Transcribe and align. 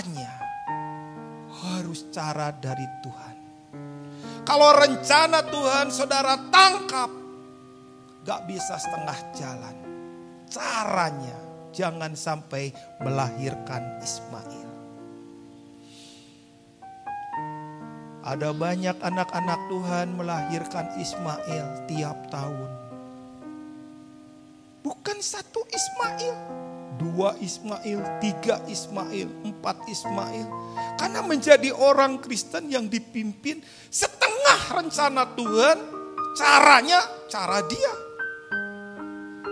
caranya 0.00 0.32
harus 1.60 2.08
cara 2.08 2.48
dari 2.56 2.88
Tuhan. 3.04 3.36
Kalau 4.48 4.72
rencana 4.72 5.44
Tuhan 5.44 5.92
saudara 5.92 6.40
tangkap, 6.48 7.12
gak 8.24 8.48
bisa 8.48 8.80
setengah 8.80 9.18
jalan. 9.36 9.76
Caranya 10.48 11.36
jangan 11.76 12.16
sampai 12.16 12.72
melahirkan 13.04 14.00
Ismail. 14.00 14.72
Ada 18.24 18.56
banyak 18.56 19.04
anak-anak 19.04 19.60
Tuhan 19.68 20.16
melahirkan 20.16 20.96
Ismail 20.96 21.84
tiap 21.92 22.16
tahun. 22.32 22.70
Bukan 24.80 25.20
satu 25.20 25.60
Ismail, 25.68 26.36
dua 27.00 27.32
Ismail, 27.40 28.20
tiga 28.20 28.60
Ismail, 28.68 29.26
empat 29.48 29.88
Ismail. 29.88 30.46
Karena 31.00 31.24
menjadi 31.24 31.72
orang 31.72 32.20
Kristen 32.20 32.68
yang 32.68 32.92
dipimpin 32.92 33.64
setengah 33.88 34.60
rencana 34.76 35.24
Tuhan, 35.32 35.78
caranya 36.36 37.00
cara 37.32 37.64
dia. 37.64 37.94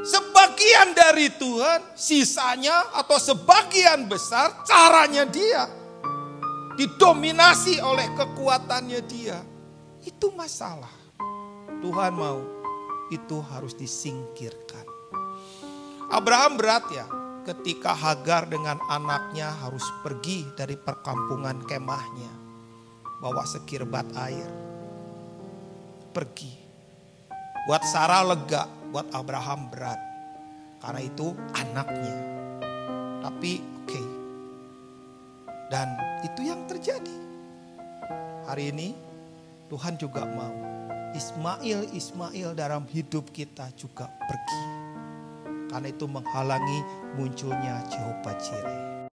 Sebagian 0.05 0.93
dari 0.93 1.33
Tuhan, 1.41 1.97
sisanya 1.97 2.93
atau 2.93 3.16
sebagian 3.16 4.05
besar 4.07 4.62
caranya 4.69 5.24
dia. 5.24 5.66
Didominasi 6.77 7.83
oleh 7.83 8.07
kekuatannya 8.15 9.01
dia. 9.09 9.41
Itu 10.05 10.30
masalah. 10.37 10.93
Tuhan 11.83 12.12
mau 12.15 12.38
itu 13.10 13.41
harus 13.41 13.74
disingkirkan. 13.74 14.87
Abraham 16.09 16.57
berat 16.57 16.88
ya, 16.88 17.05
ketika 17.48 17.97
Hagar 17.97 18.45
dengan 18.45 18.77
anaknya 18.93 19.48
harus 19.65 19.84
pergi 20.05 20.45
dari 20.52 20.77
perkampungan 20.77 21.65
kemahnya. 21.65 22.29
Bawa 23.24 23.48
sekirbat 23.48 24.13
air. 24.21 24.51
Pergi. 26.13 26.52
Buat 27.65 27.82
Sarah 27.88 28.21
lega, 28.29 28.69
buat 28.93 29.09
Abraham 29.16 29.73
berat. 29.73 29.96
Karena 30.85 31.01
itu 31.01 31.32
anaknya. 31.57 32.16
Tapi 33.24 33.52
oke. 33.65 33.88
Okay. 33.88 34.07
Dan 35.73 35.88
itu 36.29 36.41
yang 36.45 36.69
terjadi. 36.69 37.16
Hari 38.45 38.73
ini 38.76 38.93
Tuhan 39.73 39.96
juga 39.96 40.24
mau 40.24 40.52
Ismail 41.13 41.93
Ismail 41.96 42.57
dalam 42.57 42.85
hidup 42.88 43.32
kita 43.32 43.73
juga 43.76 44.09
pergi. 44.29 44.88
Karena 45.69 45.88
itu 45.93 46.09
menghalangi 46.09 46.80
munculnya 47.16 47.85
Jehovah 47.93 48.37
Jireh. 48.41 49.09